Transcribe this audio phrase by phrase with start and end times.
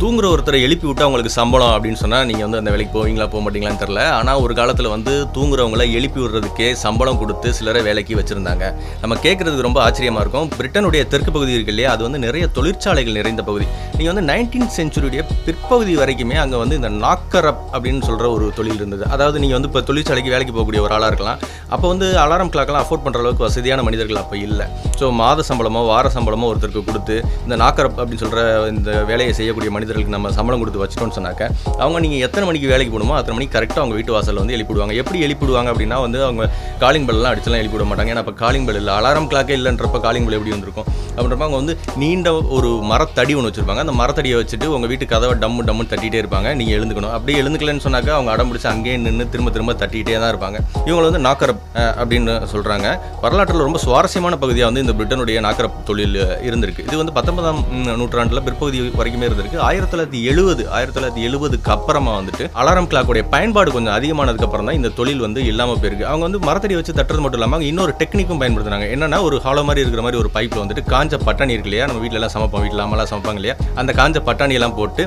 [0.00, 3.80] தூங்குற ஒருத்தரை எழுப்பி விட்டு அவங்களுக்கு சம்பளம் அப்படின்னு சொன்னால் நீங்கள் வந்து அந்த வேலைக்கு போவீங்களா போக மாட்டீங்களான்னு
[3.82, 8.64] தெரில ஆனால் ஒரு காலத்தில் வந்து தூங்குறவங்கள எழுப்பி விடுறதுக்கே சம்பளம் கொடுத்து சிலரை வேலைக்கு வச்சுருந்தாங்க.
[9.02, 10.48] நம்ம கேட்குறதுக்கு ரொம்ப ஆச்சரியமாக இருக்கும்.
[10.56, 13.68] பிரிட்டனுடைய தெற்கு பகுதி இருக்கு இல்லையா அது வந்து நிறைய தொழிற்சாலைகள் நிறைந்த பகுதி.
[13.96, 19.06] நீங்கள் வந்து நைன்டீன் செஞ்சுரியுடைய பிற்பகுதி வரைக்குமே அங்கே வந்து இந்த நாக்கர் அப்படின்னு சொல்கிற ஒரு தொழில் இருந்தது.
[19.16, 21.40] அதாவது நீங்கள் வந்து இப்போ தொழிற்சாலைக்கு வேலைக்கு போகக்கூடிய ஒரு ஆளாக இருக்கலாம்.
[21.74, 24.68] அப்போ வந்து அலாரம் கிளாக்லாம் அஃபோர்ட் பண்ணுற அளவுக்கு வசதியான மனிதர்கள் அப்போ இல்லை.
[24.98, 28.42] ஸோ மாத சம்பளமோ வார சம்பளமோ ஒருத்தருக்கு கொடுத்து இந்த நாக்கர் அப்படின்னு சொல்கிற
[28.74, 31.42] இந்த வேலையை செய்யக்கூடிய மனிதர்களுக்கு நம்ம சம்பளம் கொடுத்து வச்சிட்டோம்னு சொன்னாக்க
[31.82, 35.18] அவங்க நீங்கள் எத்தனை மணிக்கு வேலைக்கு போகணுமோ அத்தனை மணிக்கு கரெக்டாக அவங்க வீட்டு வாசலில் வந்து எழுப்பிடுவாங்க எப்படி
[35.26, 36.44] எழுப்பிடுவாங்க அப்படின்னா வந்து அவங்க
[36.82, 38.12] காலிங் பெல்லாம் அடிச்செல்லாம் எழுப்பி விட மாட்டாங்க.
[38.14, 40.88] ஏன்னா இப்போ காலிங் பெல் இல்லை அலாரம் கிளாக்கே இல்லைன்றப்ப காலிங் பெல் எப்படி வந்திருக்கும்?
[41.14, 43.82] அப்படின்றப்ப அவங்க வந்து நீண்ட ஒரு மரத்தடி ஒன்று வச்சுருப்பாங்க.
[43.86, 46.48] அந்த மரத்தடியை வச்சுட்டு உங்கள் வீட்டு கதவை டம்மு டம்முன்னு தட்டிகிட்டே இருப்பாங்க.
[46.60, 47.12] நீங்கள் எழுந்துக்கணும்.
[47.16, 50.58] அப்படியே எழுந்துக்கலன்னு சொன்னாக்க அவங்க அடம் பிடிச்சி அங்கேயே நின்று திரும்ப திரும்ப தட்டிகிட்டே தான் இருப்பாங்க.
[50.88, 51.62] இவங்களை வந்து நாக்கரப்
[52.00, 52.88] அப்படின்னு சொல்கிறாங்க
[53.24, 56.82] வரலாற்றில் ரொம்ப சுவாரஸ்யமான பகுதியாக வந்து இந்த பிரிட்டனுடைய நாக்கர தொழில் இருந்திருக்கு.
[56.88, 57.60] இது வந்து பத்தொன்பதாம்
[58.00, 59.60] நூற்றாண்டில் பிற்பகுதி வரைக்குமே இருந்திருக்கு.
[59.68, 64.78] ஆயிரத்தி தொள்ளாயிரத்தி எழுபது ஆயிரத்தி தொள்ளாயிரத்தி எழுபதுக்கு அப்புறமா வந்துட்டு அலாரம் கிளாக்குடைய பயன்பாடு கொஞ்சம் அதிகமானதுக்கு அப்புறம் தான்
[64.80, 66.08] இந்த தொழில் வந்து இல்லாமல் போயிருக்கு.
[66.10, 68.88] அவங்க வந்து மரத்தடி வச்சு தட்டுறது மட்டும் இல்லாமல் அவங்க இன்னொரு டெக்னிக்கும் பயன்படுத்துனாங்க.
[68.96, 72.22] என்னன்னா ஒரு ஹாலோ மாதிரி இருக்கிற மாதிரி ஒரு பைப்பில் வந்துட்டு காஞ்ச பட்டாணி இருக்கு இல்லையா நம்ம வீட்டிலலாம்
[72.22, 72.64] எல்லாம் சமைப்போம்.
[72.64, 73.56] வீட்டில் அம்மாலாம் சமைப்பாங்க இல்லையா?
[73.82, 75.02] அந்த காஞ்ச பட்டாணி எல்லாம் போட்டு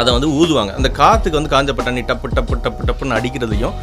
[0.00, 0.72] அதை வந்து ஊதுவாங்க.
[0.78, 3.74] அந்த காற்றுக்கு வந்து காஞ்ச பட்டாணி டப்பு டப்பு டப்பு டப்புன்னு அடிக்கிறதையும்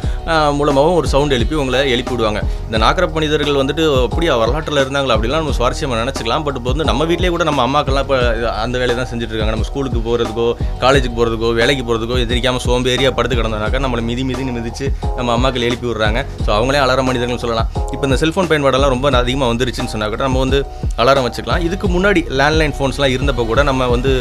[0.58, 2.40] மூலமாகவும் ஒரு சவுண்ட் எழுப்பி உங்களை எழுப்பி விடுவாங்க.
[2.68, 5.14] இந்த நாக்கர மனிதர்கள் வந்துட்டு அப்படியே வரலாற்றில் இருந்தாங்களா?
[5.16, 6.44] அப்படிலாம் நம்ம சுவாரஸ்யமாக நினச்சிக்கலாம்.
[6.46, 8.18] பட் இப்போ வந்து நம்ம வீட்டிலே கூட நம்ம அம்மாக்கெல்லாம் இப்போ
[8.64, 9.54] அந்த வேலையை தான் செஞ்சுட்டு இருக்காங்க.
[9.56, 10.46] நம்ம ஸ்கூலுக்கு போகிறதுக்கோ
[10.84, 15.88] காலேஜுக்கு போகிறதுக்கோ வேலைக்கு போகிறதுக்கோ எதிரிக்காமல் சோம்பேறியாக படுத்து கிடந்தனாக்கா நம்மளை மிதி மிதின்னு மிதிச்சு நம்ம அம்மாக்கள் எழுப்பி
[15.90, 16.20] விடுறாங்க.
[16.44, 17.70] ஸோ அவங்களே அலாரம் மனிதர்கள் சொல்லலாம்.
[17.94, 20.60] இப்போ இந்த செல்ஃபோன் பயன்பாடெல்லாம் ரொம்ப அதிகமாக வந்துருச்சுன்னு சொன்னால் கூட நம்ம வந்து
[21.02, 21.62] அலாரம் வச்சுக்கலாம்.
[21.68, 24.12] இதுக்கு முன்னாடி லேண்ட்லைன் ஃபோன்ஸ்லாம் இருந்தப்போ கூட நம்ம வந்து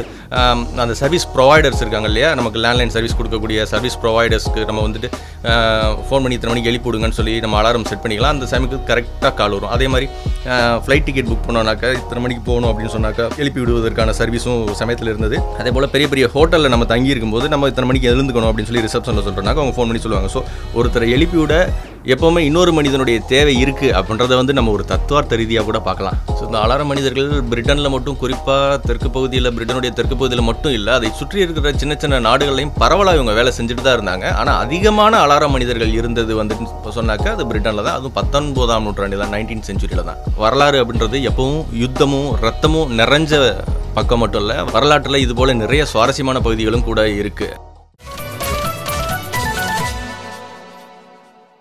[0.83, 2.30] அந்த சர்வீஸ் ப்ரொவைடர்ஸ் இருக்காங்க இல்லையா?
[2.39, 5.09] நமக்கு லேண்ட்லைன் சர்வீஸ் கொடுக்கக்கூடிய சர்வீஸ் ப்ரொவைடர்ஸ்க்கு நம்ம வந்துட்டு
[6.08, 8.36] ஃபோன் பண்ணி இத்தனை மணிக்கு எழுப்பிவிடுங்கன்னு சொல்லி நம்ம அலாரம் செட் பண்ணிக்கலாம்.
[8.38, 9.72] அந்த சமயத்துக்கு கரெக்டாக கால் வரும்.
[9.78, 10.08] அதே மாதிரி
[10.86, 15.38] ஃப்ளைட் டிக்கெட் புக் பண்ணோம்னாக்கா இத்தனை மணிக்கு போகணும் அப்படின்னு சொன்னாக்கா எழுப்பி விடுவதற்கான சர்வீஸும் சமயத்தில் இருந்தது.
[15.61, 19.26] அதே போல் பெரிய பெரிய ஹோட்டலில் நம்ம தங்கி இருக்கும்போது நம்ம இத்தனை மணிக்கு எழுந்துக்கணும் அப்படின்னு சொல்லி ரிசப்ஷனில்
[19.27, 20.30] சொல்கிறோம்னாக்கா அவங்க ஃபோன் பண்ணி சொல்லுவாங்க.
[20.36, 20.42] ஸோ
[20.80, 21.55] ஒருத்தரை எழுப்பி விட
[22.14, 26.18] எப்போவுமே இன்னொரு மனிதனுடைய தேவை இருக்குது அப்படின்றத வந்து நம்ம ஒரு தத்துவார்த்த ரீதியாக கூட பார்க்கலாம்.
[26.38, 31.10] ஸோ இந்த அலார மனிதர்கள் பிரிட்டனில் மட்டும் குறிப்பாக தெற்கு பகுதியில் பிரிட்டனுடைய தெற்கு பகுதியில் மட்டும் இல்லை அதை
[31.20, 34.26] சுற்றி இருக்கிற சின்ன சின்ன நாடுகளையும் பரவலாக இவங்க வேலை செஞ்சுட்டு தான் இருந்தாங்க.
[34.42, 36.56] ஆனால் அதிகமான அலார மனிதர்கள் இருந்தது வந்து
[36.98, 37.98] சொன்னாக்கா அது பிரிட்டனில் தான்.
[38.00, 40.22] அதுவும் பத்தொன்பதாம் நூற்றாண்டு தான் நைன்டீன் செஞ்சுரியில் தான்.
[40.46, 43.44] வரலாறு அப்படின்றது எப்பவும் யுத்தமும் ரத்தமும் நிறைஞ்ச
[44.00, 47.67] பக்கம் மட்டும் இல்லை வரலாற்றில் இது போல் நிறைய சுவாரஸ்யமான பகுதிகளும் கூட இருக்குது